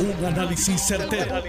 [0.00, 1.42] Un análisis certero,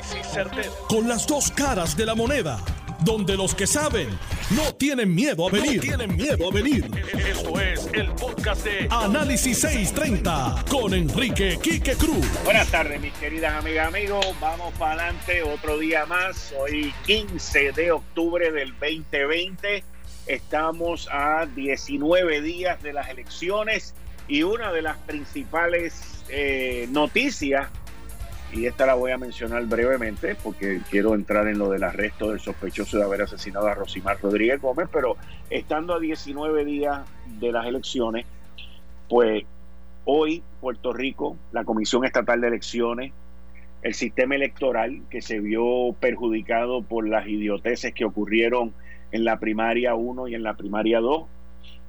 [0.88, 2.60] Con las dos caras de la moneda.
[3.02, 4.10] Donde los que saben
[4.56, 5.80] no tienen miedo a venir.
[5.82, 6.90] tienen miedo a venir.
[7.14, 12.26] Esto es el podcast de Análisis 630 con Enrique Quique Cruz.
[12.44, 14.26] Buenas tardes, mis queridas amigas, amigos.
[14.42, 16.52] Vamos para adelante otro día más.
[16.60, 19.84] Hoy 15 de octubre del 2020.
[20.26, 23.94] Estamos a 19 días de las elecciones
[24.28, 27.70] y una de las principales eh, noticias
[28.52, 32.40] y esta la voy a mencionar brevemente porque quiero entrar en lo del arresto del
[32.40, 35.18] sospechoso de haber asesinado a Rosimar Rodríguez Gómez, pero
[35.50, 37.02] estando a 19 días
[37.40, 38.26] de las elecciones,
[39.08, 39.44] pues
[40.06, 43.14] hoy Puerto Rico, la Comisión Estatal de Elecciones,
[43.82, 48.74] el sistema electoral que se vio perjudicado por las idioteces que ocurrieron
[49.12, 51.24] en la primaria 1 y en la primaria 2,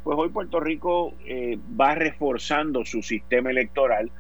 [0.05, 4.11] pues hoy Puerto Rico eh, va reforzando su sistema electoral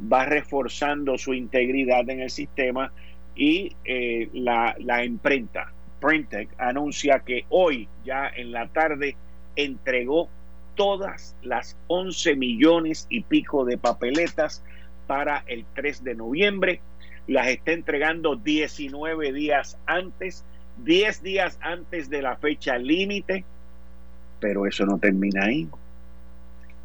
[0.00, 2.92] va reforzando su integridad en el sistema
[3.34, 9.16] y eh, la, la, imprenta Printec anuncia que hoy ya en la tarde
[9.56, 10.28] entregó
[10.74, 14.62] todas las 11 millones y pico de papeletas
[15.06, 16.80] para el 3 de noviembre.
[17.26, 20.44] Las está entregando 19 días antes,
[20.84, 23.44] 10 días antes de la fecha límite,
[24.40, 25.68] pero eso no termina ahí.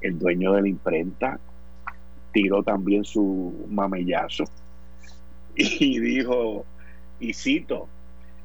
[0.01, 1.39] El dueño de la imprenta
[2.33, 4.43] tiró también su mamellazo
[5.55, 6.65] y dijo,
[7.19, 7.87] y cito,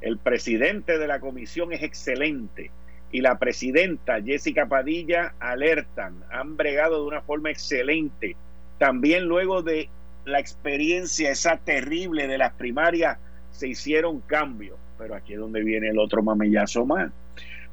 [0.00, 2.70] el presidente de la comisión es excelente
[3.10, 8.36] y la presidenta Jessica Padilla alertan, han bregado de una forma excelente.
[8.78, 9.88] También luego de
[10.24, 13.18] la experiencia esa terrible de las primarias
[13.50, 17.10] se hicieron cambios, pero aquí es donde viene el otro mamellazo más.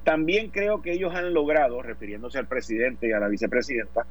[0.05, 4.05] También creo que ellos han logrado, refiriéndose al presidente y a la vicepresidenta,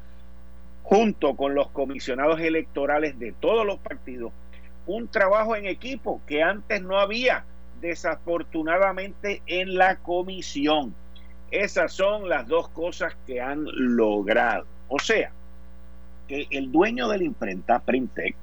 [0.85, 4.33] junto con los comisionados electorales de todos los partidos,
[4.87, 7.45] un trabajo en equipo que antes no había,
[7.81, 10.95] desafortunadamente, en la comisión.
[11.51, 14.67] Esas son las dos cosas que han logrado.
[14.89, 15.33] O sea,
[16.29, 18.37] que el dueño de la imprenta, Printec,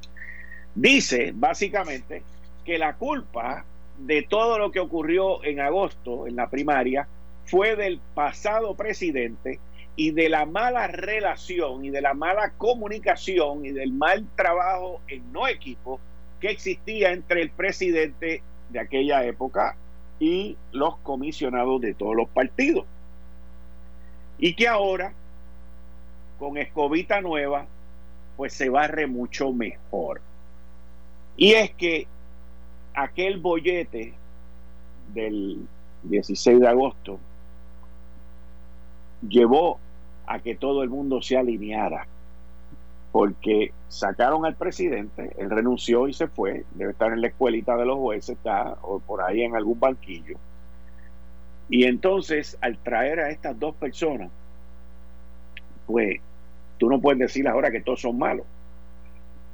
[0.74, 2.24] dice básicamente
[2.66, 3.66] que la culpa
[4.00, 7.08] de todo lo que ocurrió en agosto en la primaria
[7.46, 9.60] fue del pasado presidente
[9.96, 15.32] y de la mala relación y de la mala comunicación y del mal trabajo en
[15.32, 16.00] no equipo
[16.40, 19.76] que existía entre el presidente de aquella época
[20.20, 22.86] y los comisionados de todos los partidos.
[24.38, 25.14] Y que ahora,
[26.40, 27.68] con escobita nueva,
[28.38, 30.22] pues se barre mucho mejor.
[31.38, 32.08] Y es que
[32.94, 34.14] aquel bollete
[35.14, 35.68] del
[36.04, 37.20] 16 de agosto
[39.28, 39.80] llevó
[40.26, 42.08] a que todo el mundo se alineara,
[43.12, 47.86] porque sacaron al presidente, él renunció y se fue, debe estar en la escuelita de
[47.86, 50.38] los jueces, está o por ahí en algún banquillo.
[51.70, 54.30] Y entonces, al traer a estas dos personas,
[55.88, 56.20] pues
[56.78, 58.46] tú no puedes decir ahora que todos son malos,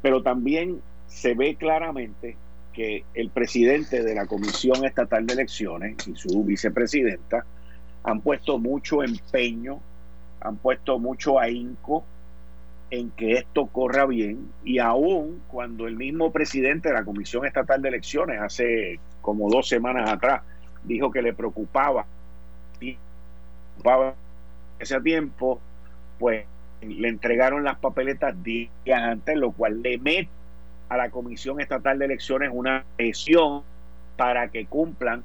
[0.02, 2.38] pero también se ve claramente
[2.74, 7.44] que el presidente de la Comisión Estatal de Elecciones y su vicepresidenta
[8.04, 9.80] han puesto mucho empeño,
[10.42, 12.04] han puesto mucho ahínco
[12.90, 14.52] en que esto corra bien.
[14.64, 19.68] Y aún cuando el mismo presidente de la Comisión Estatal de Elecciones hace como dos
[19.68, 20.42] semanas atrás
[20.84, 22.06] dijo que le preocupaba,
[22.80, 24.16] preocupaba
[24.80, 25.60] ese tiempo,
[26.20, 26.46] pues
[26.82, 30.30] le entregaron las papeletas días antes, lo cual le mete
[30.90, 33.64] a la Comisión Estatal de Elecciones una presión
[34.16, 35.24] para que cumplan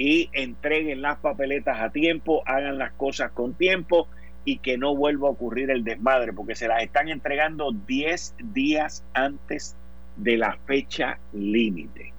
[0.00, 4.08] y entreguen las papeletas a tiempo, hagan las cosas con tiempo
[4.46, 9.04] y que no vuelva a ocurrir el desmadre, porque se las están entregando 10 días
[9.12, 9.76] antes
[10.16, 12.14] de la fecha límite.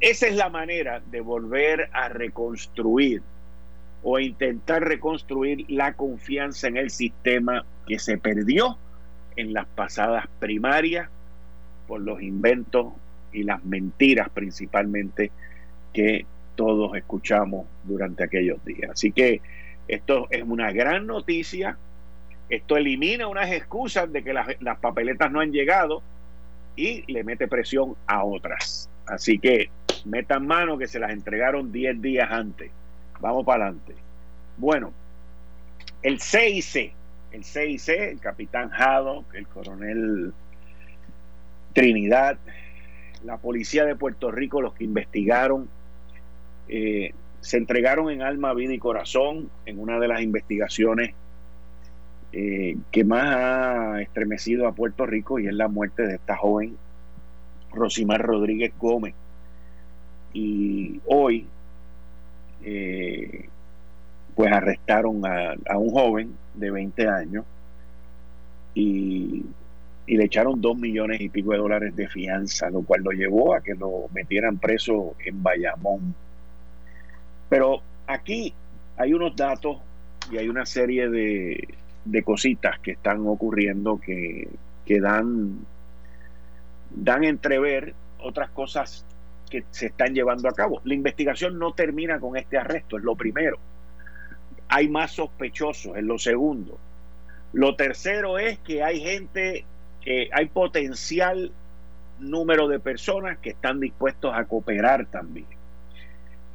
[0.00, 3.22] Esa es la manera de volver a reconstruir
[4.02, 8.76] o intentar reconstruir la confianza en el sistema que se perdió
[9.36, 11.08] en las pasadas primarias
[11.86, 12.88] por los inventos
[13.32, 15.30] y las mentiras principalmente
[15.92, 16.26] que
[16.56, 18.90] todos escuchamos durante aquellos días.
[18.90, 19.40] Así que
[19.88, 21.78] esto es una gran noticia.
[22.48, 26.02] Esto elimina unas excusas de que las, papeletas no han llegado
[26.74, 28.88] y le mete presión a otras.
[29.06, 29.70] Así que
[30.04, 32.70] metan mano que se las entregaron 10 días antes.
[33.20, 33.94] Vamos para adelante.
[34.56, 34.92] Bueno,
[36.02, 36.92] el CIC,
[37.32, 40.32] el CIC, el capitán Jado, el coronel
[41.72, 42.38] Trinidad,
[43.24, 45.68] la policía de Puerto Rico, los que investigaron
[46.68, 51.14] eh, se entregaron en alma, vida y corazón en una de las investigaciones
[52.32, 56.76] eh, que más ha estremecido a Puerto Rico y es la muerte de esta joven
[57.72, 59.14] Rosimar Rodríguez Gómez.
[60.32, 61.46] Y hoy,
[62.64, 63.48] eh,
[64.34, 67.44] pues arrestaron a, un joven de 20 años
[68.74, 69.46] y,
[70.06, 73.54] y, le echaron dos millones y pico de dólares de fianza, lo cual lo llevó
[73.54, 76.14] a que lo metieran preso en Bayamón.
[77.48, 78.54] Pero aquí
[78.96, 79.78] hay unos datos
[80.30, 81.68] y hay una serie de,
[82.04, 84.48] de cositas que están ocurriendo que,
[84.84, 85.58] que dan,
[86.90, 89.04] dan entrever otras cosas
[89.50, 90.80] que se están llevando a cabo.
[90.84, 93.58] La investigación no termina con este arresto, es lo primero.
[94.68, 96.78] Hay más sospechosos, es lo segundo.
[97.52, 99.64] Lo tercero es que hay gente,
[100.00, 101.52] que hay potencial
[102.18, 105.46] número de personas que están dispuestos a cooperar también.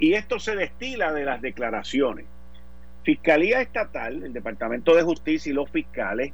[0.02, 2.26] Y esto se destila de las declaraciones.
[3.04, 6.34] Fiscalía Estatal, el Departamento de Justicia y los fiscales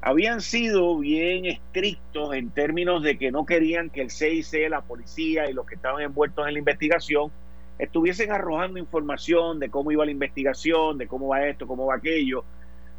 [0.00, 5.50] habían sido bien estrictos en términos de que no querían que el CIC, la policía
[5.50, 7.30] y los que estaban envueltos en la investigación
[7.78, 12.46] estuviesen arrojando información de cómo iba la investigación, de cómo va esto, cómo va aquello,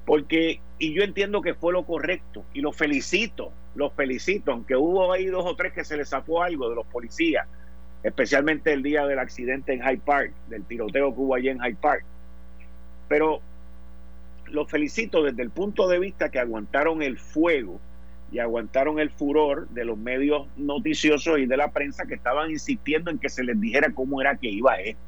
[0.05, 5.11] porque, y yo entiendo que fue lo correcto, y los felicito, los felicito, aunque hubo
[5.11, 7.47] ahí dos o tres que se les zafó algo de los policías,
[8.03, 11.77] especialmente el día del accidente en Hyde Park, del tiroteo que hubo allí en Hyde
[11.81, 12.03] Park.
[13.07, 13.41] Pero
[14.47, 17.79] los felicito desde el punto de vista que aguantaron el fuego
[18.31, 23.11] y aguantaron el furor de los medios noticiosos y de la prensa que estaban insistiendo
[23.11, 25.01] en que se les dijera cómo era que iba esto.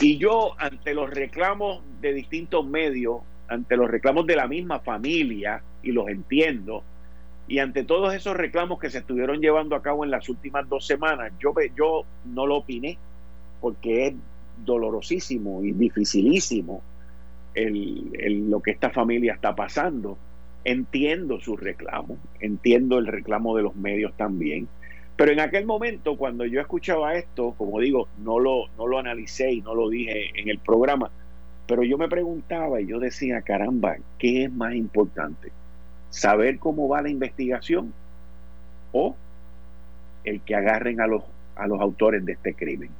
[0.00, 5.62] Y yo, ante los reclamos de distintos medios, ante los reclamos de la misma familia,
[5.82, 6.84] y los entiendo,
[7.48, 10.86] y ante todos esos reclamos que se estuvieron llevando a cabo en las últimas dos
[10.86, 12.98] semanas, yo, yo no lo opiné,
[13.62, 14.14] porque es
[14.64, 16.82] dolorosísimo y dificilísimo
[17.54, 20.18] el, lo que esta familia está pasando.
[20.64, 24.68] Entiendo su reclamo, entiendo el reclamo de los medios también,
[25.16, 29.52] pero en aquel momento cuando yo escuchaba esto, como digo, no lo, no lo analicé
[29.52, 31.10] y no lo dije en el programa,
[31.66, 35.50] pero yo me preguntaba y yo decía, caramba, ¿qué es más importante?
[36.10, 37.92] ¿Saber cómo va la investigación
[38.92, 39.14] o
[40.24, 41.22] el que agarren a los,
[41.56, 42.90] a los autores de este crimen?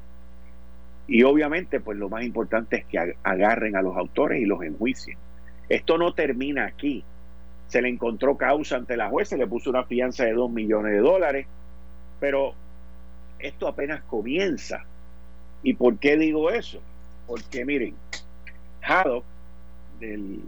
[1.06, 5.16] Y obviamente, pues lo más importante es que agarren a los autores y los enjuicien.
[5.68, 7.02] Esto no termina aquí.
[7.68, 10.98] Se le encontró causa ante la jueza, le puso una fianza de dos millones de
[10.98, 11.46] dólares,
[12.20, 12.54] pero
[13.38, 14.84] esto apenas comienza.
[15.62, 16.80] ¿Y por qué digo eso?
[17.26, 17.94] Porque miren,
[18.82, 19.24] Haddock,
[20.00, 20.40] el,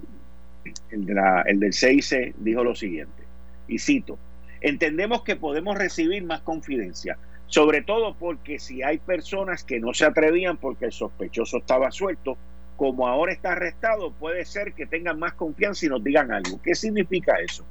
[0.91, 3.23] el del CIC, dijo lo siguiente,
[3.69, 4.19] y cito,
[4.61, 7.17] entendemos que podemos recibir más confidencia,
[7.47, 12.37] sobre todo porque si hay personas que no se atrevían porque el sospechoso estaba suelto,
[12.77, 16.61] como ahora está arrestado, puede ser que tengan más confianza y nos digan algo.
[16.63, 17.65] ¿Qué significa eso?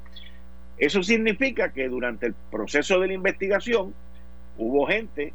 [0.77, 3.93] Eso significa que durante el proceso de la investigación
[4.57, 5.33] hubo gente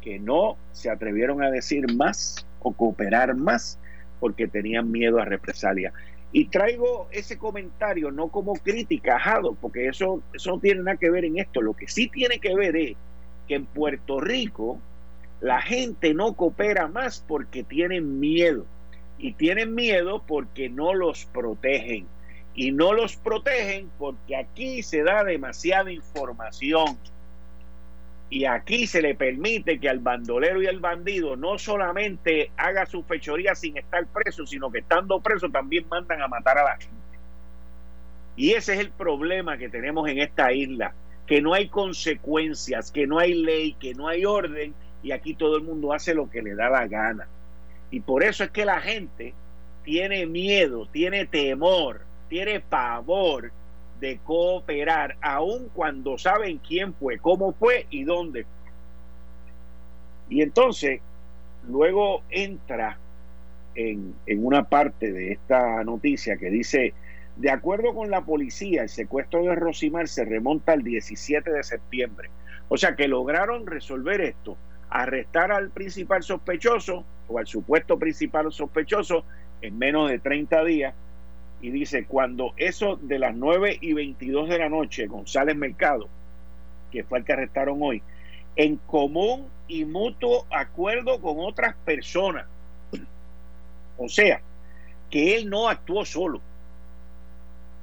[0.00, 3.78] que no se atrevieron a decir más o cooperar más
[4.20, 5.92] porque tenían miedo a represalia.
[6.32, 11.10] Y traigo ese comentario no como crítica, Jado, porque eso, eso no tiene nada que
[11.10, 11.60] ver en esto.
[11.60, 12.96] Lo que sí tiene que ver es
[13.48, 14.78] que en Puerto Rico
[15.40, 18.64] la gente no coopera más porque tienen miedo.
[19.18, 22.06] Y tienen miedo porque no los protegen.
[22.54, 26.96] Y no los protegen porque aquí se da demasiada información.
[28.30, 33.02] Y aquí se le permite que al bandolero y al bandido no solamente haga su
[33.02, 36.94] fechoría sin estar preso, sino que estando preso también mandan a matar a la gente.
[38.36, 40.94] Y ese es el problema que tenemos en esta isla
[41.26, 45.56] que no hay consecuencias, que no hay ley, que no hay orden y aquí todo
[45.56, 47.26] el mundo hace lo que le da la gana.
[47.90, 49.34] Y por eso es que la gente
[49.82, 53.52] tiene miedo, tiene temor, tiene pavor
[54.00, 58.46] de cooperar, aun cuando saben quién fue, cómo fue y dónde.
[60.28, 61.00] Y entonces,
[61.68, 62.98] luego entra
[63.74, 66.94] en, en una parte de esta noticia que dice,
[67.36, 72.30] de acuerdo con la policía, el secuestro de Rosimar se remonta al 17 de septiembre.
[72.68, 74.56] O sea que lograron resolver esto,
[74.88, 79.24] arrestar al principal sospechoso o al supuesto principal sospechoso
[79.62, 80.94] en menos de 30 días.
[81.62, 86.08] Y dice, cuando eso de las 9 y 22 de la noche, González Mercado,
[86.90, 88.02] que fue el que arrestaron hoy,
[88.56, 92.46] en común y mutuo acuerdo con otras personas.
[93.98, 94.40] O sea,
[95.10, 96.40] que él no actuó solo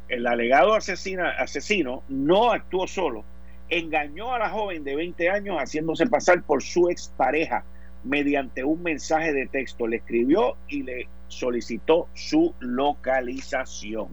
[0.09, 3.23] el alegado asesino no actuó solo,
[3.69, 7.63] engañó a la joven de 20 años haciéndose pasar por su expareja
[8.03, 9.87] mediante un mensaje de texto.
[9.87, 14.07] Le escribió y le solicitó su localización.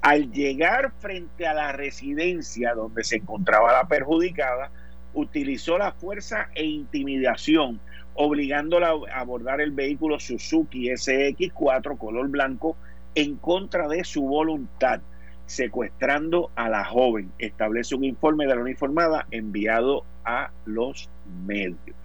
[0.00, 4.70] Al llegar frente a la residencia donde se encontraba la perjudicada,
[5.14, 7.80] utilizó la fuerza e intimidación,
[8.14, 12.76] obligándola a abordar el vehículo Suzuki SX4 color blanco
[13.14, 15.00] en contra de su voluntad,
[15.46, 17.32] secuestrando a la joven.
[17.38, 21.08] Establece un informe de la uniformada enviado a los
[21.46, 21.96] medios.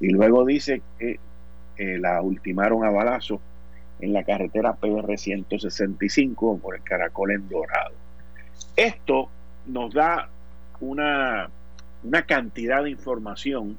[0.00, 1.20] Y luego dice que
[1.76, 3.40] eh, la ultimaron a balazo
[4.00, 7.94] en la carretera PR 165 por el Caracol en Dorado.
[8.76, 9.28] Esto
[9.66, 10.28] nos da
[10.80, 11.48] una,
[12.02, 13.76] una cantidad de información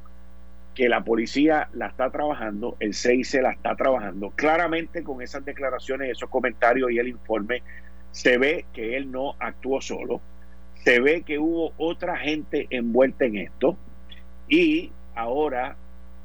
[0.73, 4.31] que la policía la está trabajando, el CIC la está trabajando.
[4.31, 7.63] Claramente con esas declaraciones, esos comentarios y el informe,
[8.11, 10.21] se ve que él no actuó solo,
[10.83, 13.77] se ve que hubo otra gente envuelta en esto
[14.47, 15.75] y ahora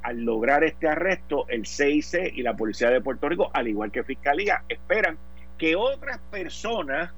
[0.02, 4.04] al lograr este arresto, el CIC y la Policía de Puerto Rico, al igual que
[4.04, 5.18] Fiscalía, esperan
[5.58, 7.12] que otras personas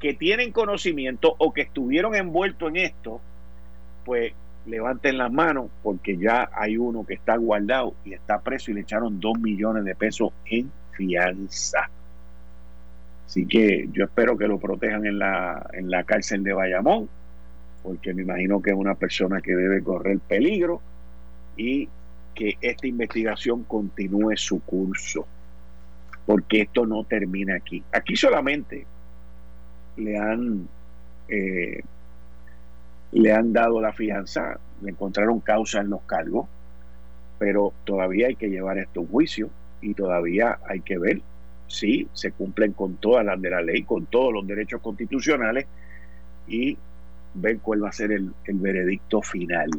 [0.00, 3.20] que tienen conocimiento o que estuvieron envueltos en esto,
[4.04, 4.32] pues
[4.66, 8.80] levanten las manos porque ya hay uno que está guardado y está preso y le
[8.80, 11.88] echaron dos millones de pesos en fianza.
[13.26, 17.08] Así que yo espero que lo protejan en la, en la cárcel de Bayamón,
[17.82, 20.80] porque me imagino que es una persona que debe correr peligro
[21.56, 21.88] y
[22.36, 25.26] que esta investigación continúe su curso,
[26.26, 27.82] porque esto no termina aquí.
[27.92, 28.86] Aquí solamente
[29.96, 30.68] le han
[31.28, 31.82] eh,
[33.12, 36.46] le han dado la fianza, le encontraron causa en los cargos,
[37.38, 39.48] pero todavía hay que llevar esto a un juicio
[39.80, 41.22] y todavía hay que ver
[41.68, 45.66] si se cumplen con todas las de la ley, con todos los derechos constitucionales
[46.46, 46.76] y
[47.32, 49.70] ver cuál va a ser el, el veredicto final.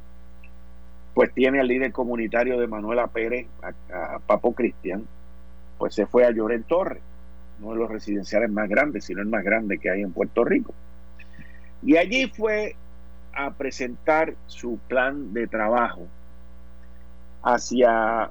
[1.13, 5.07] pues tiene al líder comunitario de Manuela Pérez, a, Papo Cristian,
[5.77, 7.01] pues se fue a Lloren Torres,
[7.59, 10.73] uno de los residenciales más grandes, sino el más grande que hay en Puerto Rico.
[11.81, 12.75] Y allí fue
[13.33, 16.07] a presentar su plan de trabajo
[17.43, 18.29] hacia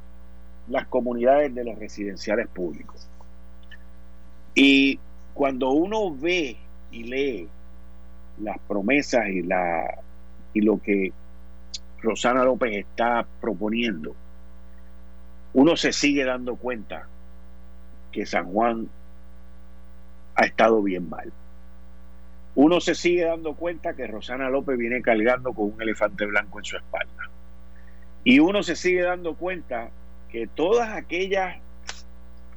[0.69, 3.09] las comunidades de los residenciales públicos.
[4.55, 4.99] Y
[5.35, 6.57] cuando uno ve
[6.91, 7.49] y lee
[8.41, 10.03] las promesas y, la,
[10.53, 11.13] y lo que
[12.03, 14.15] Rosana López está proponiendo,
[15.55, 17.07] uno se sigue dando cuenta
[18.13, 18.89] que San Juan
[20.35, 21.33] ha estado bien mal.
[22.57, 26.65] Uno se sigue dando cuenta que Rosana López viene cargando con un elefante blanco en
[26.65, 27.31] su espalda.
[28.23, 29.91] Y uno se sigue dando cuenta
[30.31, 31.57] que todas aquellas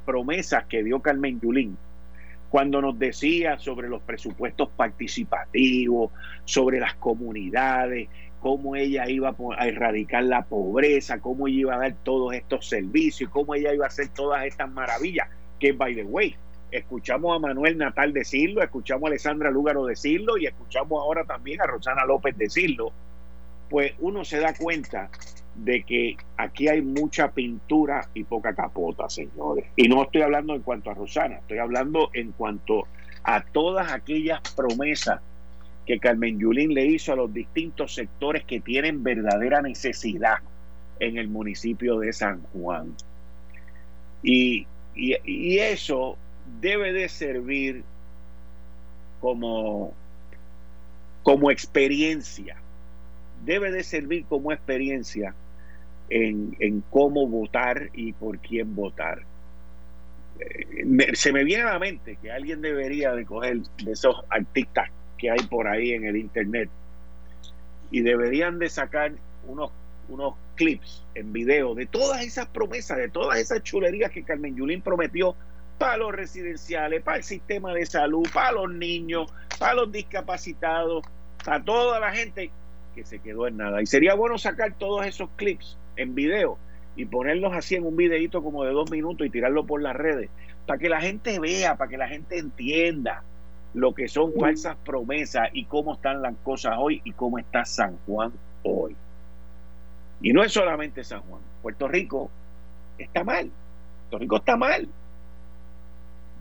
[0.06, 1.76] promesas que dio Carmen Yulín
[2.50, 6.10] cuando nos decía sobre los presupuestos participativos,
[6.44, 8.08] sobre las comunidades,
[8.40, 13.30] cómo ella iba a erradicar la pobreza, cómo ella iba a dar todos estos servicios,
[13.30, 15.28] cómo ella iba a hacer todas estas maravillas,
[15.58, 16.36] que by the way,
[16.70, 21.66] escuchamos a Manuel Natal decirlo, escuchamos a Alessandra Lúgaro decirlo y escuchamos ahora también a
[21.66, 22.92] Rosana López decirlo,
[23.68, 25.10] pues uno se da cuenta
[25.64, 29.64] de que aquí hay mucha pintura y poca capota, señores.
[29.76, 32.86] Y no estoy hablando en cuanto a Rosana, estoy hablando en cuanto
[33.24, 35.20] a todas aquellas promesas
[35.86, 40.38] que Carmen Yulín le hizo a los distintos sectores que tienen verdadera necesidad
[41.00, 42.94] en el municipio de San Juan.
[44.22, 46.16] Y, y eso
[46.60, 47.84] debe de servir
[49.20, 49.92] como,
[51.22, 52.56] como experiencia,
[53.44, 55.34] debe de servir como experiencia
[56.10, 59.22] en, cómo votar y por quién votar.
[60.40, 64.90] Eh, se me viene a la mente que alguien debería de coger de esos artistas
[65.16, 66.70] que hay por ahí en el internet
[67.90, 69.12] y deberían de sacar
[69.46, 69.72] unos,
[70.08, 74.82] unos clips en video de todas esas promesas, de todas esas chulerías que Carmen Yulín
[74.82, 75.34] prometió
[75.78, 81.04] para los residenciales, para el sistema de salud, para los niños, para los discapacitados,
[81.44, 82.50] para toda la gente
[82.94, 83.80] que se quedó en nada.
[83.80, 86.58] Y sería bueno sacar todos esos clips en video
[86.96, 90.30] y ponerlos así en un videito como de dos minutos y tirarlo por las redes,
[90.66, 93.22] para que la gente vea, para que la gente entienda
[93.74, 97.98] lo que son falsas promesas y cómo están las cosas hoy y cómo está San
[98.06, 98.96] Juan hoy.
[100.20, 102.30] Y no es solamente San Juan, Puerto Rico
[102.98, 103.50] está mal,
[104.10, 104.88] Puerto Rico está mal.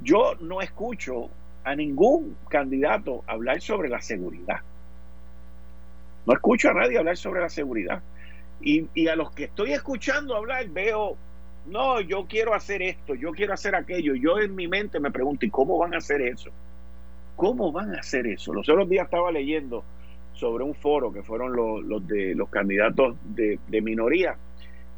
[0.03, 1.29] Yo no escucho
[1.63, 4.61] a ningún candidato hablar sobre la seguridad.
[6.25, 8.01] No escucho a nadie hablar sobre la seguridad.
[8.59, 11.15] Y, a los que estoy escuchando hablar veo,
[11.67, 14.15] no, yo quiero hacer esto, yo quiero hacer aquello.
[14.15, 16.49] Yo en mi mente me pregunto, ¿y cómo van a hacer eso?
[17.35, 18.53] ¿Cómo van a hacer eso?
[18.53, 19.83] Los otros días estaba leyendo
[20.33, 24.37] sobre un foro que fueron los, de los candidatos de, minoría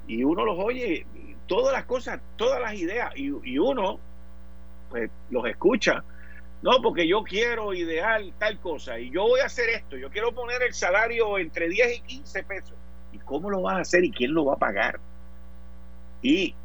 [0.07, 1.05] y uno los oye,
[1.47, 3.99] todas las cosas, todas las ideas y, y uno
[4.89, 6.03] pues los escucha.
[6.61, 10.33] No, porque yo quiero ideal tal cosa y yo voy a hacer esto, yo quiero
[10.33, 12.78] poner el salario entre 10 y 15 pesos.
[13.29, 14.99] ¿Y cómo lo vas a hacer y quién lo va a pagar?
[16.21, 16.55] Y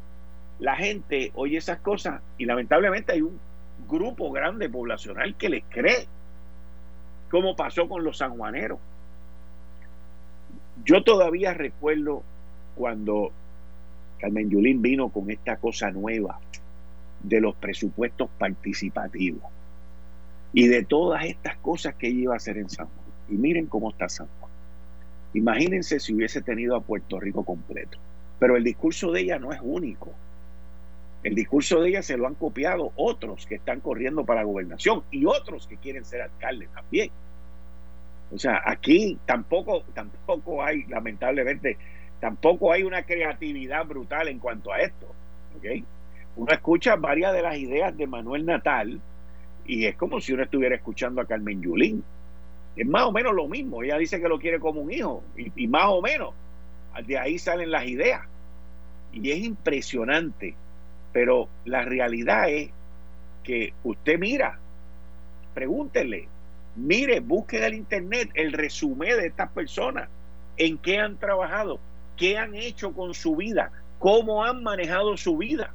[0.59, 3.39] la gente oye esas cosas y lamentablemente hay un
[3.87, 6.07] grupo grande poblacional que les cree,
[7.29, 8.79] como pasó con los sanjuaneros.
[10.83, 12.23] Yo todavía recuerdo
[12.75, 13.31] cuando
[14.19, 16.39] Carmen Yulín vino con esta cosa nueva
[17.21, 19.43] de los presupuestos participativos
[20.51, 23.05] y de todas estas cosas que ella iba a hacer en San Juan.
[23.29, 24.44] Y miren cómo está San Juan.
[25.35, 27.97] Imagínense si hubiese tenido a Puerto Rico completo.
[28.39, 30.13] Pero el discurso de ella no es único.
[31.23, 35.03] El discurso de ella se lo han copiado otros que están corriendo para la gobernación
[35.11, 37.09] y otros que quieren ser alcaldes también.
[38.31, 41.77] O sea, aquí tampoco, tampoco hay, lamentablemente,
[42.21, 45.07] tampoco hay una creatividad brutal en cuanto a esto.
[45.57, 45.83] ¿okay?
[46.37, 49.01] Uno escucha varias de las ideas de Manuel Natal
[49.65, 52.03] y es como si uno estuviera escuchando a Carmen Yulín.
[52.75, 53.83] Es más o menos lo mismo.
[53.83, 56.33] Ella dice que lo quiere como un hijo y, más o menos
[57.05, 58.21] de ahí salen las ideas.
[59.13, 60.55] Y es impresionante.
[61.13, 62.69] Pero la realidad es
[63.43, 64.59] que usted mira,
[65.53, 66.27] pregúntele,
[66.75, 70.09] mire, busque en el internet el resumen de estas personas,
[70.57, 71.79] en qué han trabajado,
[72.17, 75.71] qué han hecho con su vida, cómo han manejado su vida.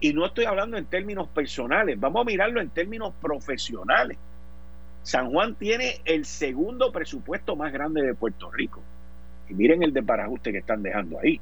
[0.00, 4.18] Y no estoy hablando en términos personales, vamos a mirarlo en términos profesionales.
[5.02, 8.80] San Juan tiene el segundo presupuesto más grande de Puerto Rico.
[9.48, 11.40] Y miren el desparajuste que están dejando ahí,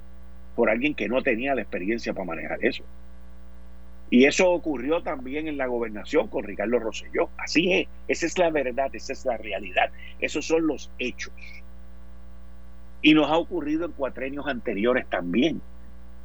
[0.57, 2.85] por alguien que no tenía la experiencia para manejar eso.
[4.09, 7.31] Y eso ocurrió también en la gobernación con Ricardo Rosselló.
[7.37, 11.33] Así es, esa es la verdad, esa es la realidad, esos son los hechos.
[13.03, 15.61] Y nos ha ocurrido en cuatrenios anteriores también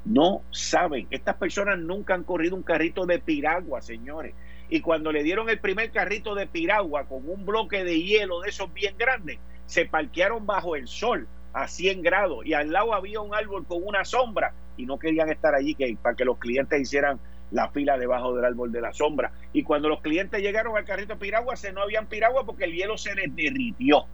[0.06, 1.08] no saben.
[1.10, 4.34] Estas personas nunca han corrido un carrito de piragua, señores.
[4.70, 8.50] Y cuando le dieron el primer carrito de piragua con un bloque de hielo de
[8.50, 13.22] esos bien grandes, se parquearon bajo el sol a 100 grados y al lado había
[13.22, 16.80] un árbol con una sombra y no querían estar allí que, para que los clientes
[16.82, 17.20] hicieran
[17.52, 19.32] la fila debajo del árbol de la sombra.
[19.54, 22.74] Y cuando los clientes llegaron al carrito de piragua, se no habían piragua porque el
[22.74, 24.06] hielo se les derritió.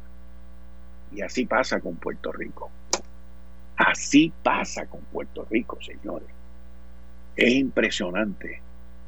[1.14, 2.70] Y así pasa con Puerto Rico.
[3.76, 6.30] Así pasa con Puerto Rico, señores.
[7.36, 8.62] Es impresionante.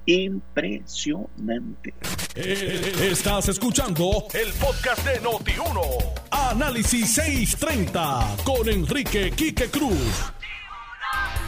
[0.05, 1.93] Impresionante.
[2.35, 5.81] Eh, estás escuchando el podcast de Noti1.
[6.31, 10.33] Análisis 630 con Enrique Quique Cruz.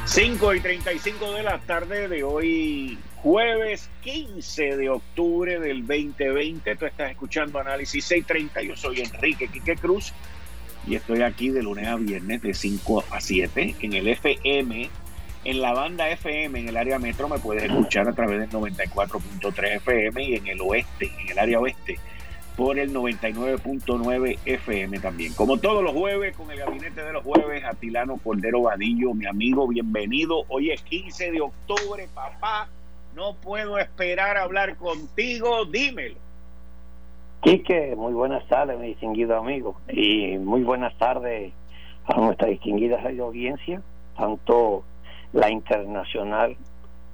[0.05, 6.75] 5 y 35 de la tarde de hoy, jueves 15 de octubre del 2020.
[6.75, 8.61] Tú estás escuchando Análisis 630.
[8.61, 10.13] Yo soy Enrique Quique Cruz
[10.87, 14.89] y estoy aquí de lunes a viernes de 5 a 7 en el FM.
[15.45, 19.75] En la banda FM en el área metro me puedes escuchar a través del 94.3
[19.75, 21.99] FM y en el oeste, en el área oeste,
[22.57, 25.35] por el 99.9 FM también.
[25.35, 29.67] Como todos los jueves, con el gabinete de los jueves, Atilano Cordero Vadillo, mi amigo,
[29.67, 30.45] bienvenido.
[30.47, 32.67] Hoy es 15 de octubre, papá.
[33.15, 36.15] No puedo esperar a hablar contigo, dímelo.
[37.43, 41.53] Quique, muy buenas tardes, mi distinguido amigo, y muy buenas tardes
[42.05, 43.83] a nuestra distinguida radio audiencia,
[44.17, 44.83] tanto
[45.33, 46.55] la internacional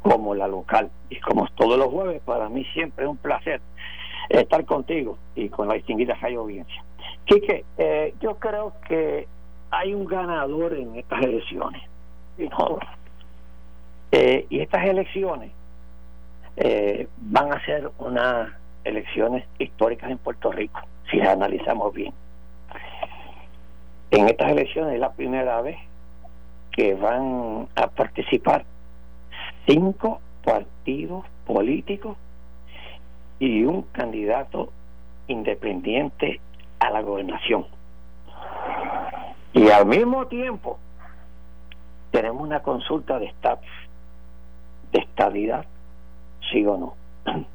[0.01, 0.89] como la local.
[1.09, 3.61] Y como todos los jueves, para mí siempre es un placer
[4.29, 6.83] estar contigo y con la distinguida radio audiencia.
[7.25, 9.27] Quique, eh, yo creo que
[9.69, 11.81] hay un ganador en estas elecciones.
[14.11, 15.51] Eh, y estas elecciones
[16.57, 22.13] eh, van a ser una elecciones históricas en Puerto Rico, si las analizamos bien.
[24.09, 25.77] En estas elecciones es la primera vez
[26.71, 28.65] que van a participar
[29.67, 32.17] cinco partidos políticos
[33.39, 34.71] y un candidato
[35.27, 36.39] independiente
[36.79, 37.65] a la gobernación.
[39.53, 40.79] Y al mismo tiempo
[42.11, 43.69] tenemos una consulta de estatus,
[44.91, 45.65] de estabilidad,
[46.51, 46.95] sí o no.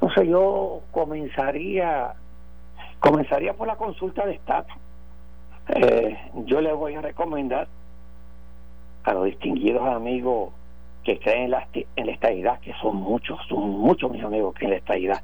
[0.00, 2.14] Entonces yo comenzaría,
[3.00, 4.76] comenzaría por la consulta de estatus.
[5.68, 7.68] Eh, yo le voy a recomendar
[9.04, 10.52] a los distinguidos amigos
[11.04, 14.66] que creen en la, en la estabilidad, que son muchos, son muchos mis amigos que
[14.66, 15.22] en la estabilidad,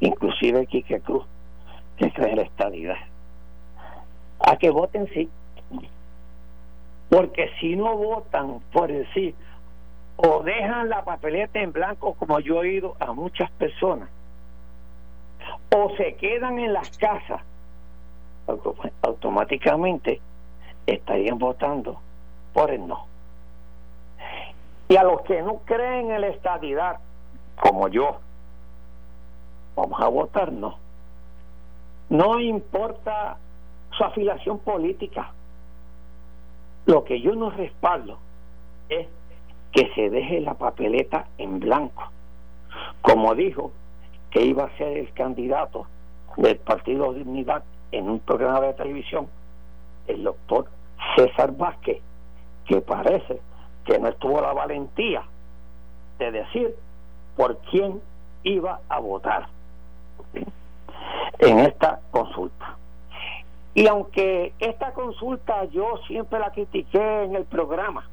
[0.00, 1.24] inclusive Quique Cruz,
[1.96, 2.96] que cree en la estabilidad,
[4.40, 5.28] a que voten sí.
[7.08, 9.34] Porque si no votan por el sí,
[10.16, 14.08] o dejan la papeleta en blanco, como yo he oído a muchas personas,
[15.74, 17.42] o se quedan en las casas,
[19.02, 20.20] automáticamente
[20.86, 22.00] estarían votando
[22.52, 23.06] por el no.
[24.88, 26.98] Y a los que no creen en la estadidad,
[27.60, 28.18] como yo,
[29.76, 30.76] vamos a votar no.
[32.08, 33.36] No importa
[33.96, 35.32] su afiliación política.
[36.86, 38.18] Lo que yo no respaldo
[38.88, 39.06] es
[39.72, 42.02] que se deje la papeleta en blanco.
[43.02, 43.70] Como dijo
[44.30, 45.86] que iba a ser el candidato
[46.36, 49.28] del Partido de Unidad en un programa de televisión,
[50.06, 50.66] el doctor
[51.16, 52.00] César Vázquez,
[52.70, 53.40] que parece
[53.84, 55.24] que no tuvo la valentía
[56.20, 56.76] de decir
[57.36, 58.00] por quién
[58.44, 59.48] iba a votar
[61.40, 62.76] en esta consulta.
[63.74, 68.08] Y aunque esta consulta yo siempre la critiqué en el programa,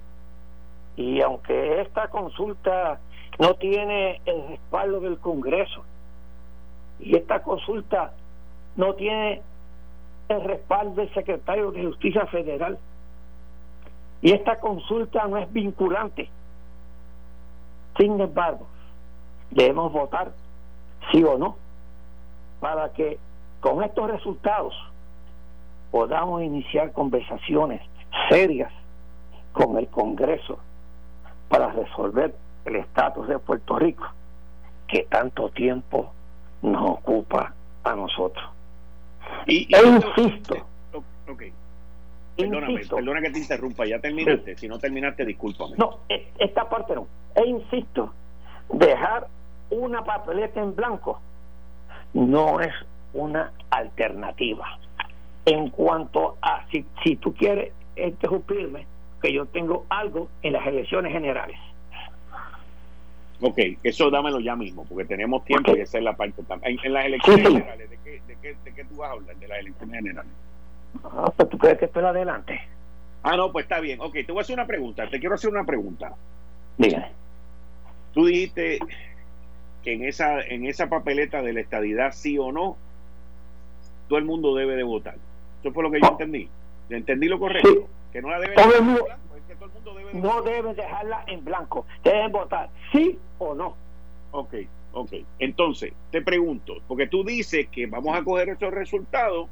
[0.96, 3.00] y aunque esta consulta
[3.38, 5.84] no tiene el respaldo del Congreso,
[7.00, 8.12] y esta consulta
[8.76, 9.44] no tiene
[10.30, 12.80] el respaldo del secretario de Justicia Federal,
[14.22, 16.30] y esta consulta no es vinculante.
[17.98, 18.68] Sin embargo,
[19.52, 20.32] debemos votar
[21.12, 21.58] sí o no
[22.60, 23.20] para que
[23.62, 24.74] con estos resultados
[25.92, 27.82] podamos iniciar conversaciones
[28.30, 28.72] serias
[29.54, 30.60] con el Congreso
[31.50, 34.06] para resolver el estatus de Puerto Rico
[34.88, 36.12] que tanto tiempo
[36.62, 37.54] nos ocupa
[37.84, 38.46] a nosotros.
[39.46, 40.56] Y, e insisto,
[42.38, 44.58] Perdóname, perdona que te interrumpa, ya terminaste.
[44.58, 45.76] Si no terminaste, discúlpame.
[45.78, 47.08] No, e, esta parte no.
[47.36, 48.14] E insisto,
[48.72, 49.28] dejar
[49.72, 51.20] una papeleta en blanco
[52.14, 52.74] no es
[53.14, 54.80] una alternativa.
[55.46, 58.86] En cuanto a si, si tú quieres interrumpirme,
[59.22, 61.58] que yo tengo algo en las elecciones generales.
[63.40, 66.80] Ok, eso dámelo ya mismo, porque tenemos tiempo y esa es la parte también.
[66.84, 69.36] En, las elecciones generales, ¿de qué, de, qué, ¿de qué tú vas a hablar?
[69.36, 70.32] De las elecciones generales.
[71.04, 72.62] Ah, pues tú crees que estoy adelante.
[73.24, 74.00] Ah, no, pues está bien.
[74.02, 75.10] Ok, te voy a hacer una pregunta.
[75.10, 76.14] Te quiero hacer una pregunta.
[76.78, 77.12] Dígame.
[78.14, 78.80] Tú dijiste
[79.84, 82.78] que en esa, en esa papeleta de la estadidad, sí o no,
[84.08, 85.16] todo el mundo debe de votar.
[85.62, 86.50] Eso fue lo que yo entendí.
[86.90, 87.88] ¿Entendí lo correcto?
[88.14, 89.06] Que no la debe todo el mundo,
[89.48, 91.86] que todo el mundo debe No debe dejarla en blanco.
[92.04, 93.76] Deben votar sí o no.
[94.32, 94.54] Ok,
[94.94, 95.14] ok.
[95.40, 99.50] Entonces, te pregunto, porque tú dices que vamos a coger esos resultados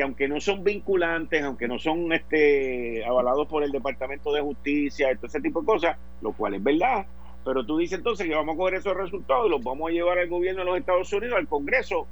[0.00, 5.14] que aunque no son vinculantes, aunque no son este avalados por el Departamento de Justicia,
[5.14, 7.04] todo ese tipo de cosas, lo cual es verdad,
[7.44, 10.18] pero tú dices entonces que vamos a coger esos resultados y los vamos a llevar
[10.18, 12.06] al gobierno de los Estados Unidos, al Congreso,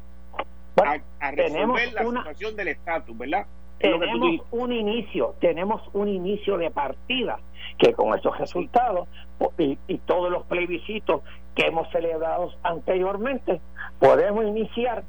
[0.76, 3.46] a, resolver la situación del estatus, ¿verdad?
[3.78, 7.40] Tenemos un inicio, tenemos un inicio de partida
[7.78, 9.08] que con esos resultados
[9.56, 11.22] y, y todos los plebiscitos
[11.54, 13.62] que hemos celebrado anteriormente,
[13.98, 15.04] podemos iniciar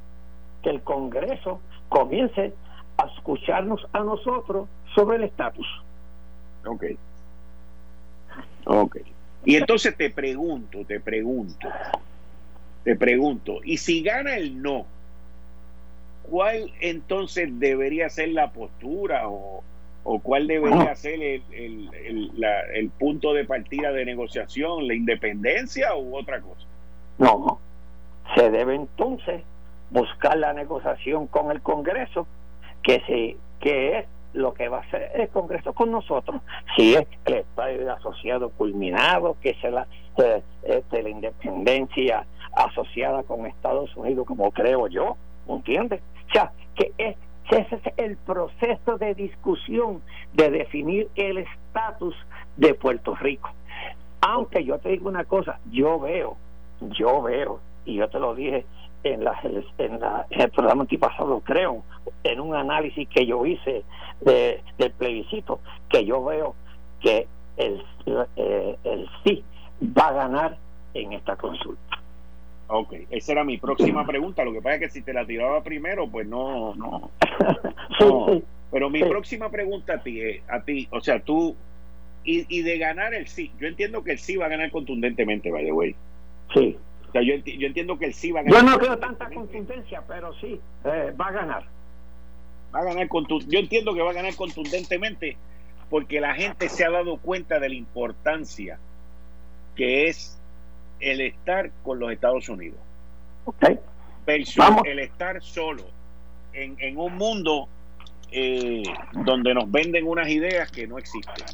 [0.63, 2.53] que el Congreso comience
[3.03, 5.67] a escucharnos a nosotros sobre el estatus.
[6.65, 6.85] Ok.
[8.65, 8.97] Ok.
[9.45, 11.69] Y entonces te pregunto, te pregunto,
[12.83, 14.85] te pregunto, y si gana el no,
[16.23, 19.63] ¿cuál entonces debería ser la postura o,
[20.03, 22.31] o cuál debería ser el, el,
[22.73, 26.65] el, punto de partida de negociación, la independencia u otra cosa?
[27.17, 27.59] No,
[28.35, 29.41] se debe entonces
[29.89, 32.27] buscar la negociación con el Congreso,
[32.83, 36.41] que, se, que es lo que va a hacer el Congreso con nosotros,
[36.75, 39.87] si es el Estado asociado culminado, que es la,
[40.17, 46.01] eh, este, la independencia asociada con Estados Unidos, como creo yo, ¿entiendes?
[46.29, 47.15] O sea, que es,
[47.49, 50.01] ese es el proceso de discusión
[50.33, 52.15] de definir el estatus
[52.57, 53.49] de Puerto Rico.
[54.21, 56.37] Aunque yo te digo una cosa, yo veo,
[56.81, 58.65] yo veo, y yo te lo dije
[59.03, 59.39] en, la,
[59.77, 61.83] en, la, el programa antipasado, creo,
[62.23, 63.83] en un análisis que yo hice
[64.21, 65.59] del plebiscito,
[65.89, 66.55] que yo veo
[67.01, 67.81] que el,
[68.35, 69.43] eh, el sí
[69.81, 70.57] va a ganar
[70.93, 71.99] en esta consulta.
[72.67, 74.43] Ok, esa era mi próxima pregunta.
[74.43, 77.09] Lo que pasa es que si te la tiraba primero, pues no, no.
[78.71, 81.55] Pero mi próxima pregunta a ti, a ti, o sea, tú,
[82.23, 85.49] y, y, de ganar el sí, yo entiendo que el sí va a ganar contundentemente,
[85.49, 85.95] by the way.
[86.53, 86.77] Sí.
[87.09, 88.61] O sea, yo, yo entiendo que el sí va a ganar.
[88.61, 91.63] Yo no creo tanta contundencia, pero sí, eh, va a ganar.
[92.73, 93.09] Va a ganar
[93.47, 95.37] Yo entiendo que va a ganar contundentemente
[95.89, 98.77] porque la gente se ha dado cuenta de la importancia
[99.75, 100.39] que es
[100.99, 102.77] el estar con los Estados Unidos.
[103.45, 103.79] Okay.
[104.27, 105.85] Versus el estar solo
[106.53, 107.67] en, en un mundo
[108.31, 111.45] eh, donde nos venden unas ideas que no existen.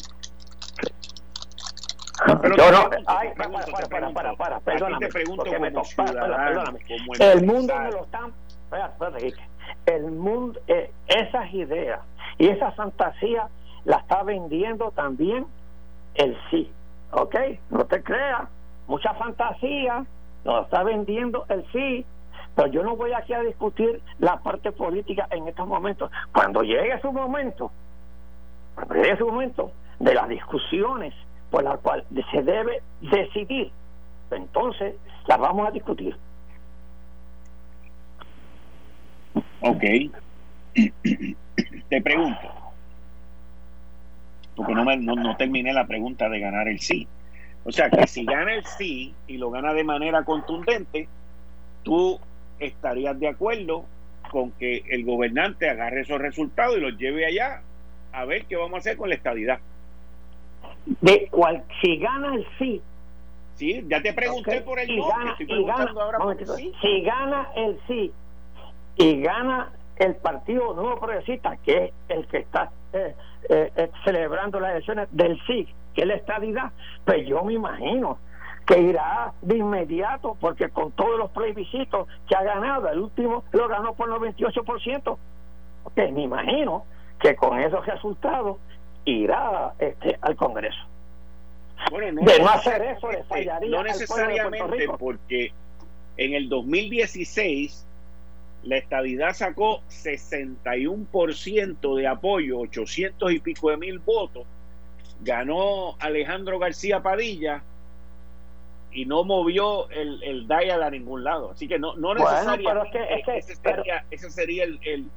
[2.42, 3.50] Pero yo no, ay, para,
[3.90, 5.82] para, para, para, perdóname, el mundo me lo
[8.04, 8.34] están,
[9.86, 12.00] el mundo, eh, esas ideas
[12.38, 13.50] y esa fantasía
[13.84, 15.46] la está vendiendo también
[16.16, 16.72] el sí,
[17.12, 17.36] ¿ok?
[17.70, 18.44] No te creas,
[18.88, 20.06] mucha fantasía,
[20.46, 22.06] nos está vendiendo el sí,
[22.56, 26.10] pero yo no voy aquí a discutir la parte política en estos momentos.
[26.34, 27.72] Cuando llegue su momento,
[28.76, 31.14] cuando llegue su momento de las discusiones
[31.56, 33.72] por las cuales se debe decidir,
[34.30, 34.94] entonces
[35.26, 36.14] las vamos a discutir.
[39.62, 39.84] Ok.
[41.88, 42.42] Te pregunto,
[44.58, 47.08] porque no, me, no, terminé la pregunta de ganar el sí.
[47.64, 51.08] O sea, que si gana el sí y lo gana de manera contundente,
[51.84, 52.20] tú
[52.60, 53.86] estarías de acuerdo
[54.30, 57.62] con que el gobernante agarre esos resultados y los lleve allá
[58.12, 59.62] a ver qué vamos a hacer con la estabilidad.
[60.86, 62.82] De cual, si gana el sí.
[63.56, 65.08] Sí, ya te pregunté por el no,
[66.82, 68.12] Si gana el sí.
[68.98, 73.16] y gana el Partido Nuevo Progresista, que es el que está eh,
[73.50, 76.72] eh, eh, celebrando las elecciones del sí, que es la estadidad,
[77.06, 78.20] pues yo me imagino
[78.66, 83.68] que irá de inmediato, porque con todos los plebiscitos que ha ganado, el último lo
[83.68, 85.18] ganó por 98%,
[85.96, 86.84] que me imagino
[87.20, 88.58] que con esos resultados
[89.06, 90.80] irá este, al Congreso.
[91.92, 95.52] Bueno, no, de no hacer eso le fallaría no necesariamente porque
[96.18, 97.86] en el 2016
[98.64, 104.48] la estadidad sacó 61% de apoyo, 800 y pico de mil votos.
[105.22, 107.62] Ganó Alejandro García Padilla
[108.92, 111.52] y no movió el, el dial a ningún lado.
[111.52, 113.00] Así que no, no necesariamente
[113.38, 115.10] ese sería, ese sería el, el,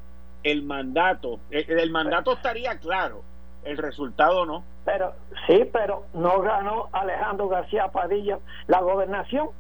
[0.42, 1.40] el mandato.
[1.51, 3.22] El, mandato estaría claro,
[3.68, 4.64] el resultado no.
[4.85, 5.12] Pero
[5.46, 9.50] sí, pero no ganó Alejandro García Padilla la gobernación,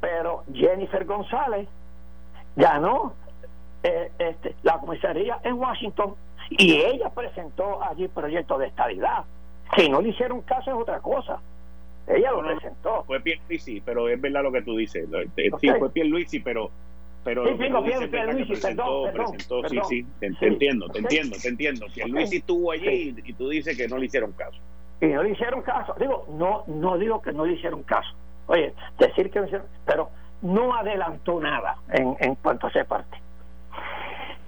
[0.00, 1.68] pero Jennifer González
[2.54, 3.12] ganó
[3.82, 6.14] eh, este, la comisaría en Washington
[6.50, 9.24] y ella presentó allí proyectos de estabilidad.
[9.76, 11.40] Si no le hicieron caso es otra cosa.
[12.06, 13.02] Ella lo presentó.
[13.04, 15.08] Fue Pierluisi, pero es verdad lo que tú dices.
[15.60, 16.70] Sí, fue Pierluisi, pero
[17.26, 21.86] pero sí, Pierre, Pierluisi, presentó, presentó, sí, sí, te, entiendo, te entiendo, te entiendo.
[21.92, 24.56] Pierluisi estuvo allí y, tú dices que no le hicieron caso.
[25.00, 25.96] Y no le hicieron caso.
[25.98, 28.10] Digo, no no digo que no le hicieron caso.
[28.46, 30.08] Oye, decir que no hicieron, pero
[30.42, 33.18] no adelantó nada en, en cuanto a esa parte.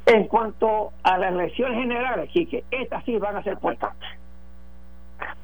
[0.06, 4.08] En cuanto a las elecciones generales, que estas sí van a ser importantes.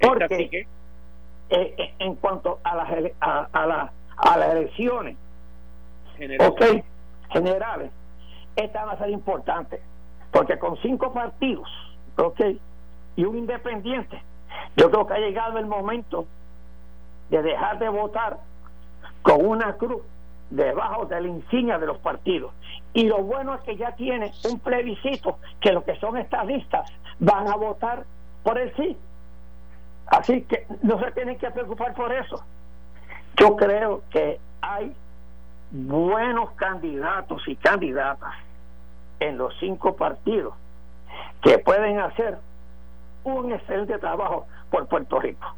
[0.01, 0.69] Porque
[1.51, 2.89] eh, eh, en cuanto a las,
[3.21, 5.17] a, a, a las elecciones
[6.17, 6.85] generales.
[7.31, 7.91] Generales,
[8.57, 9.81] estas van a ser importantes.
[10.31, 11.69] Porque con cinco partidos
[12.17, 12.61] okay,
[13.17, 14.21] y un independiente,
[14.77, 16.27] yo creo que ha llegado el momento
[17.31, 18.39] de dejar de votar
[19.23, 20.03] con una cruz
[20.51, 22.53] debajo de la insignia de los partidos.
[22.93, 27.49] Y lo bueno es que ya tiene un plebiscito que los que son estadistas van
[27.49, 28.05] a votar
[28.43, 28.97] por el sí.
[30.07, 32.45] Así que no se tienen que preocupar por eso.
[33.37, 34.39] Yo creo que
[35.75, 38.33] buenos candidatos y candidatas
[39.19, 40.55] en los cinco partidos
[41.43, 42.39] que pueden hacer
[43.25, 45.53] un excelente trabajo por Puerto Rico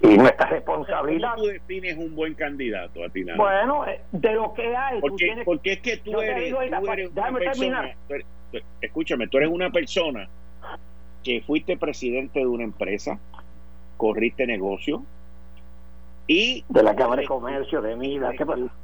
[0.00, 1.32] y nuestra responsabilidad.
[1.34, 5.00] ¿Cómo tú defines un buen candidato, a ti Bueno, eh, de lo que hay.
[5.00, 7.96] Porque, porque es que tú eres, tú eres una persona.
[8.80, 10.28] escúchame, tú eres una persona
[11.24, 13.18] que fuiste presidente de una empresa,
[13.96, 15.02] corriste negocio
[16.26, 16.64] y.
[16.68, 18.32] De la Cámara de Comercio, de Mida,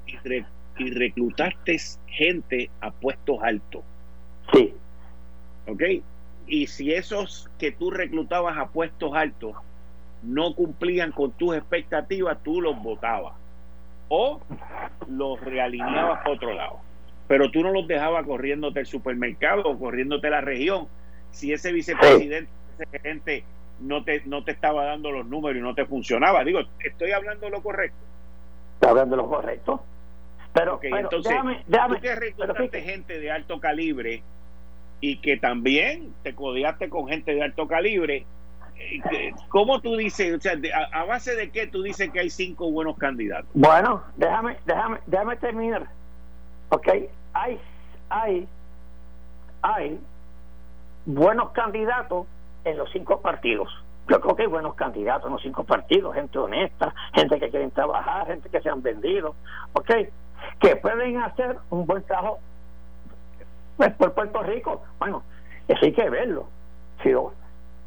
[0.06, 0.14] y,
[0.78, 1.76] y reclutaste
[2.06, 3.82] gente a puestos altos.
[4.52, 4.74] Sí.
[5.68, 5.82] ¿Ok?
[6.46, 9.54] Y si esos que tú reclutabas a puestos altos
[10.22, 13.34] no cumplían con tus expectativas, tú los votabas
[14.08, 14.40] o
[15.08, 16.80] los realineabas por otro lado.
[17.28, 20.86] Pero tú no los dejabas corriéndote el supermercado o corriéndote la región.
[21.30, 23.44] Si ese vicepresidente, ese gerente
[23.82, 26.44] no te, no te estaba dando los números y no te funcionaba.
[26.44, 27.98] Digo, estoy hablando lo correcto.
[28.74, 29.82] Estoy hablando lo correcto.
[30.52, 34.22] Pero, entonces, déjame, déjame, tú que reclutaste gente de alto calibre
[35.00, 38.26] y que también te codeaste con gente de alto calibre,
[38.76, 40.54] eh, ¿cómo tú dices, o sea,
[40.92, 43.48] a, base de qué tú dices que hay cinco buenos candidatos?
[43.54, 45.86] Bueno, déjame, déjame, déjame terminar.
[46.68, 46.88] Ok,
[47.32, 47.58] hay,
[48.10, 48.46] hay,
[49.62, 49.98] hay
[51.06, 52.26] buenos candidatos
[52.64, 53.68] en los cinco partidos.
[54.08, 57.70] Yo creo que hay buenos candidatos en los cinco partidos, gente honesta, gente que quieren
[57.70, 59.34] trabajar, gente que se han vendido,
[59.74, 59.90] ¿ok?
[60.58, 62.38] Que pueden hacer un buen trabajo
[63.76, 64.82] pues, por Puerto Rico.
[64.98, 65.22] Bueno,
[65.68, 66.48] eso hay que verlo.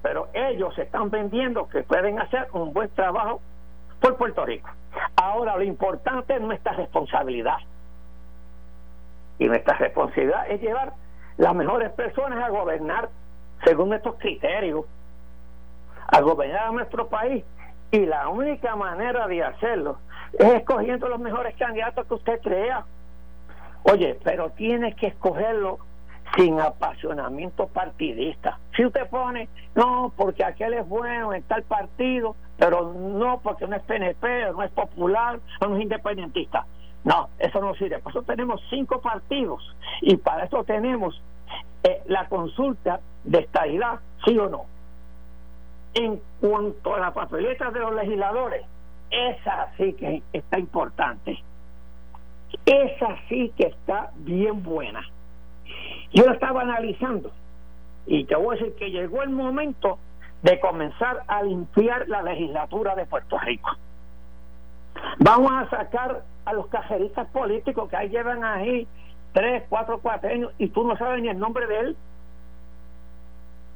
[0.01, 3.41] pero ellos se están vendiendo que pueden hacer un buen trabajo
[3.99, 4.69] por Puerto Rico.
[5.15, 7.57] Ahora, lo importante es nuestra responsabilidad.
[9.39, 10.93] Y nuestra responsabilidad es llevar
[11.37, 13.09] las mejores personas a gobernar
[13.65, 14.85] según estos criterios,
[16.07, 17.43] a gobernar a nuestro país.
[17.91, 19.97] Y la única manera de hacerlo
[20.33, 22.85] es escogiendo los mejores candidatos que usted crea.
[23.83, 25.79] Oye, pero tiene que escogerlo
[26.35, 28.59] sin apasionamiento partidista.
[28.75, 33.75] Si usted pone, no, porque aquel es bueno en tal partido, pero no porque no
[33.75, 36.65] es PNP, no es popular, no es independentista.
[37.03, 37.99] No, eso no sirve.
[37.99, 41.21] Por eso tenemos cinco partidos y para eso tenemos
[41.83, 44.65] eh, la consulta de estabilidad, sí o no.
[45.93, 48.65] En cuanto a la papeleta de los legisladores,
[49.09, 51.37] esa sí que está importante.
[52.65, 55.01] Esa sí que está bien buena.
[56.13, 57.31] Yo la estaba analizando
[58.05, 59.97] y te voy a decir que llegó el momento
[60.43, 63.69] de comenzar a limpiar la legislatura de Puerto Rico.
[65.19, 68.87] Vamos a sacar a los cajeristas políticos que ahí llevan ahí
[69.35, 71.97] tres, cuatro, años y tú no sabes ni el nombre de él.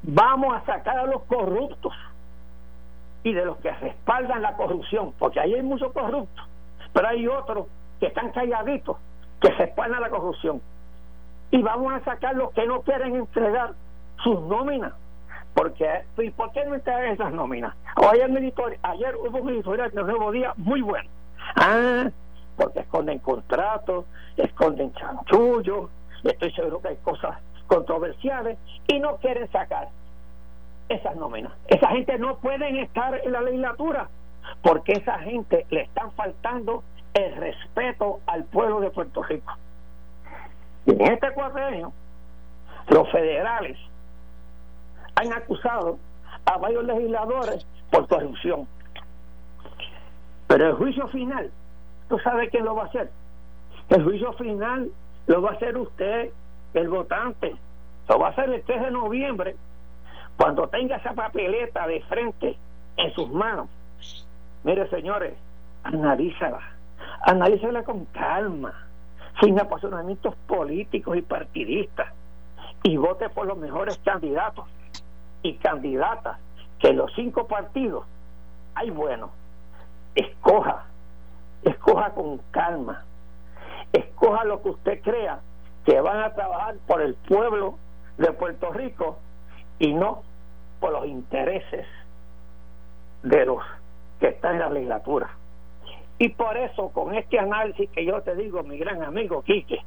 [0.03, 1.93] Vamos a sacar a los corruptos
[3.23, 6.47] y de los que respaldan la corrupción, porque ahí hay muchos corruptos,
[6.93, 7.67] pero hay otros
[7.99, 8.95] que están calladitos,
[9.41, 10.61] que respaldan la corrupción.
[11.51, 13.73] Y vamos a sacar los que no quieren entregar
[14.23, 14.93] sus nóminas.
[15.53, 17.75] Porque, ¿Y por qué no entregan esas nóminas?
[17.95, 18.29] ayer,
[18.83, 21.09] ayer hubo un editorial de Nuevo Día muy bueno.
[21.57, 22.09] Ah,
[22.59, 25.89] porque esconden contratos, esconden chanchullos,
[26.23, 29.87] estoy seguro que hay cosas controversiales y no quieren sacar
[30.89, 31.53] esas nóminas.
[31.67, 34.09] Esa gente no puede estar en la legislatura
[34.61, 39.53] porque esa gente le están faltando el respeto al pueblo de Puerto Rico.
[40.85, 41.93] Y en este años
[42.89, 43.77] los federales
[45.15, 45.97] han acusado
[46.45, 48.67] a varios legisladores por corrupción.
[50.47, 51.51] Pero el juicio final
[52.09, 53.11] ¿Tú sabes quién lo va a hacer?
[53.89, 54.89] El juicio final
[55.27, 56.31] lo va a hacer usted,
[56.73, 57.55] el votante.
[58.09, 59.55] Lo va a hacer el 3 de noviembre,
[60.35, 62.57] cuando tenga esa papeleta de frente
[62.97, 63.67] en sus manos.
[64.63, 65.35] Mire, señores,
[65.83, 66.59] analízala.
[67.21, 68.73] Analízala con calma,
[69.41, 72.11] sin apasionamientos políticos y partidistas.
[72.81, 74.65] Y vote por los mejores candidatos
[75.43, 76.39] y candidatas
[76.79, 78.05] que los cinco partidos
[78.73, 79.29] hay bueno.
[80.15, 80.88] Escoja
[81.63, 83.03] escoja con calma,
[83.93, 85.39] escoja lo que usted crea
[85.85, 87.77] que van a trabajar por el pueblo
[88.17, 89.17] de Puerto Rico
[89.79, 90.23] y no
[90.79, 91.85] por los intereses
[93.23, 93.63] de los
[94.19, 95.29] que están en la legislatura.
[96.17, 99.81] Y por eso, con este análisis que yo te digo, mi gran amigo Quique,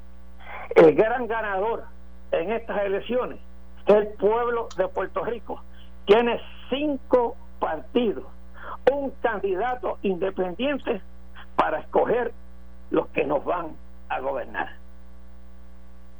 [0.75, 1.85] el gran ganador
[2.31, 3.39] en estas elecciones
[3.87, 5.61] es el pueblo de Puerto Rico.
[6.07, 8.25] Tiene cinco partidos,
[8.91, 11.03] un candidato independiente
[11.57, 12.33] para escoger
[12.91, 13.69] los que nos van
[14.09, 14.71] a gobernar.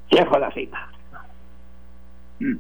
[0.09, 0.89] Cierro la cita.
[2.41, 2.57] Mm.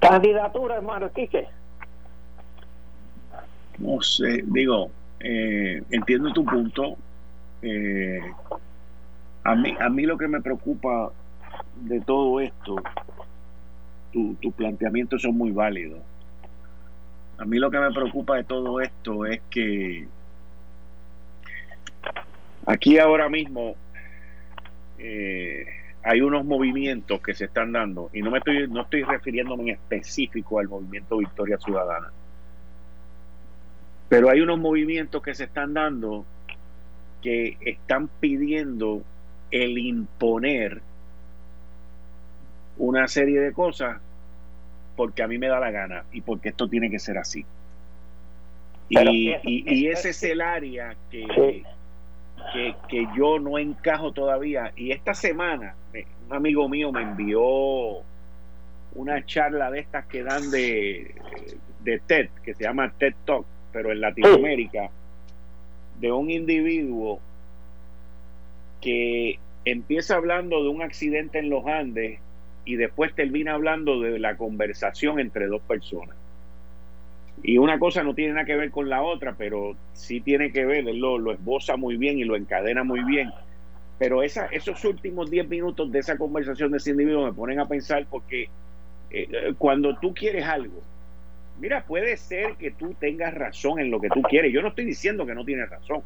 [0.00, 1.48] Candidatura, hermano Quique.
[3.78, 6.96] No sé, digo, eh, entiendo tu punto.
[7.62, 8.20] Eh,
[9.44, 11.10] a, mí, a mí lo que me preocupa
[11.76, 12.76] de todo esto,
[14.12, 16.00] tus tu planteamientos son muy válidos
[17.38, 20.06] a mí lo que me preocupa de todo esto es que
[22.66, 23.76] aquí ahora mismo
[24.98, 25.66] eh,
[26.02, 29.68] hay unos movimientos que se están dando y no me estoy no estoy refiriéndome en
[29.70, 32.10] específico al movimiento Victoria Ciudadana
[34.08, 36.24] pero hay unos movimientos que se están dando
[37.20, 39.02] que están pidiendo
[39.50, 40.82] el imponer
[42.76, 43.98] una serie de cosas
[44.96, 47.44] porque a mí me da la gana y porque esto tiene que ser así.
[48.88, 51.64] Y, ese es el área que,
[52.88, 54.72] que, yo no encajo todavía.
[54.76, 55.74] Y esta semana
[56.28, 58.02] un amigo mío me envió
[58.94, 61.14] una charla de estas que dan de,
[61.80, 64.90] de TED, que se llama TED Talk, pero en Latinoamérica,
[66.00, 67.20] de un individuo
[68.80, 72.20] que empieza hablando de un accidente en los Andes
[72.64, 76.16] y después termina hablando de la conversación entre dos personas.
[77.42, 80.64] Y una cosa no tiene nada que ver con la otra, pero sí tiene que
[80.64, 83.30] ver, él lo, esboza muy bien y lo encadena muy bien.
[83.98, 87.68] Pero esa, esos últimos 10 minutos de esa conversación de ese individuo me ponen a
[87.68, 88.48] pensar porque
[89.10, 90.80] eh, cuando tú quieres algo,
[91.60, 94.52] mira, puede ser que tú tengas razón en lo que tú quieres.
[94.52, 96.02] Yo no estoy diciendo que no tienes razón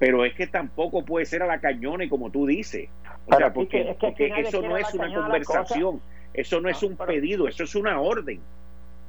[0.00, 2.88] pero es que tampoco puede ser a la cañona y como tú dices.
[3.26, 3.96] O sea, porque,
[4.38, 6.00] eso no es una conversación,
[6.32, 8.40] eso no es un pedido, eso es una orden.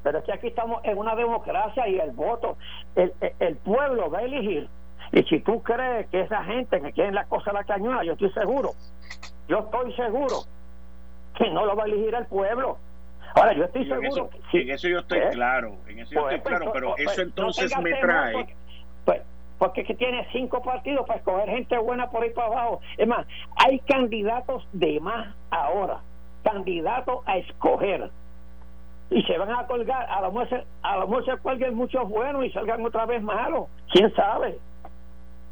[0.03, 2.57] Pero es que aquí estamos en una democracia y el voto,
[2.95, 4.67] el, el, pueblo va a elegir.
[5.13, 8.13] Y si tú crees que esa gente que quiere la cosa a la cañona, yo
[8.13, 8.71] estoy seguro,
[9.47, 10.43] yo estoy seguro
[11.37, 12.77] que no lo va a elegir el pueblo.
[13.33, 14.29] Ahora, yo estoy seguro.
[14.51, 15.29] En eso, yo estoy ¿Eh?
[15.31, 18.55] claro, en eso yo pues, estoy claro, pues, pero pues, eso entonces me trae
[19.61, 22.81] porque que tiene cinco partidos para escoger gente buena por ahí para abajo.
[22.97, 23.27] Es más,
[23.63, 25.99] hay candidatos de más ahora,
[26.43, 28.09] candidatos a escoger.
[29.11, 32.43] Y se van a colgar, a lo mejor, a lo mejor se cuelguen muchos buenos
[32.43, 33.67] y salgan otra vez malos.
[33.91, 34.57] ¿Quién sabe?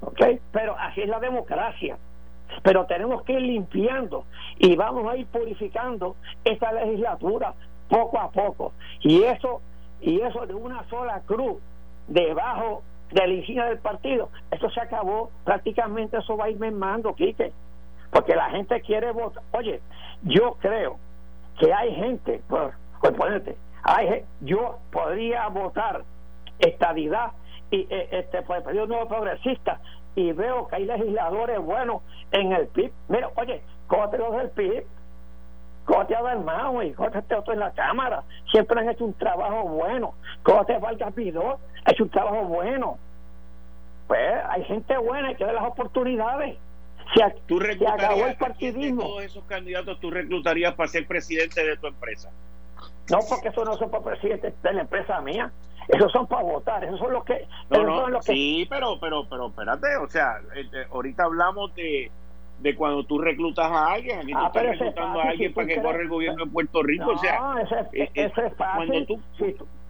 [0.02, 0.20] ¿Ok?
[0.54, 1.96] Pero así es la democracia.
[2.64, 4.26] Pero tenemos que ir limpiando
[4.58, 7.54] y vamos a ir purificando esta legislatura
[7.88, 8.74] poco a poco.
[9.02, 9.62] Y eso,
[10.02, 11.62] y eso de una sola cruz
[12.08, 12.82] debajo
[13.12, 17.52] insignia del partido, esto se acabó, prácticamente eso va a ir mermando, Quique,
[18.12, 19.44] porque la gente quiere votar.
[19.52, 19.82] Oye,
[20.24, 20.98] yo creo
[21.60, 26.04] que hay gente, por, por ponerte, hay, yo podría votar
[26.60, 27.32] estadidad
[27.72, 29.80] y eh, este por el Partido Nuevo Progresista
[30.16, 32.02] y veo que hay legisladores buenos
[32.32, 32.92] en el PIB.
[33.08, 34.86] Mira, oye, los del PIB,
[35.86, 40.14] Cote a Dalmau y Cote otro en la Cámara, siempre han hecho un trabajo bueno.
[40.44, 42.98] Cote Vargas Pidó ha hecho un trabajo bueno.
[44.08, 46.58] Pues hay gente buena, hay que dar las oportunidades.
[47.14, 49.02] Se, ¿Tú se acabó el partidismo.
[49.02, 52.30] todos esos candidatos tú reclutarías para ser presidente de tu empresa?
[53.10, 55.52] No, porque esos no son para presidente de la empresa mía.
[55.88, 57.48] Esos son para votar, esos son los que...
[57.72, 62.12] No, no, sí, pero, pero, pero espérate, o sea, eh, eh, ahorita hablamos de
[62.60, 65.82] de cuando tú reclutas a alguien, aquí tú ah, estás reclutando a alguien para que
[65.82, 67.56] corra el gobierno de Puerto Rico, o sea,
[67.94, 68.88] ese, es fácil.
[68.88, 69.22] Cuando tú,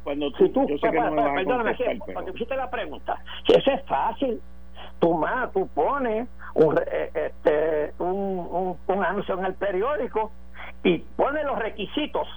[0.03, 1.75] cuando tú, yo sé que no me perdóname,
[2.13, 4.41] cuando hiciste la pregunta, ese es fácil.
[4.99, 10.31] Tú más, tú pones un, eh, este, un, un, anuncio en el periódico
[10.83, 12.27] y pones los requisitos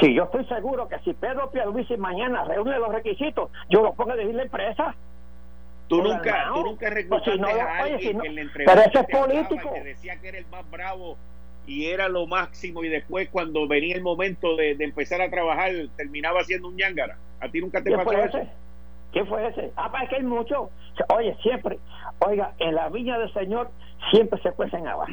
[0.00, 4.12] si yo estoy seguro que si Pedro Pierluisi mañana reúne los requisitos, yo lo pongo
[4.12, 4.94] a decir la empresa.
[5.88, 9.70] Tú nunca, tú nunca reclutaste no, a alguien que le Pero ese es político.
[9.84, 11.18] Decía que era el más bravo
[11.66, 16.42] y era lo máximo y después cuando venía el momento de, empezar a trabajar terminaba
[16.44, 17.16] siendo un ñangara.
[17.40, 18.38] ¿A ti nunca te pasó eso?
[18.38, 18.48] Ese?
[19.12, 19.70] ¿Qué fue ese?
[19.76, 20.70] Ah, para que hay mucho.
[21.08, 21.78] Oye, siempre,
[22.18, 23.70] oiga, en la viña del Señor
[24.10, 25.12] siempre se cuecen abajo.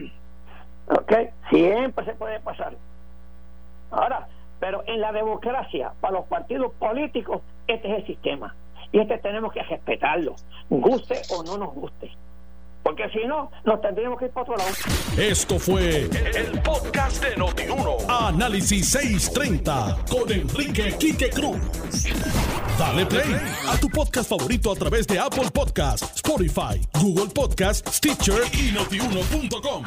[0.88, 1.14] ¿Ok?
[1.50, 2.74] Siempre se puede pasar.
[3.92, 4.28] Ahora,
[4.60, 8.56] pero en la democracia, para los partidos políticos, este es el sistema.
[8.92, 10.36] Y este tenemos que respetarlo,
[10.70, 12.12] guste o no nos guste.
[12.84, 14.72] Porque si no, nos tendríamos que ir para otro lado.
[15.18, 17.98] Esto fue el, podcast de Notiuno.
[18.10, 21.60] Análisis 630 con Enrique Quique Cruz.
[22.80, 23.36] Dale play
[23.68, 29.84] a tu podcast favorito a través de Apple Podcasts, Spotify, Google Podcasts, Stitcher y notiuno.com.